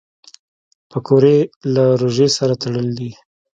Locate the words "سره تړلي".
2.37-2.93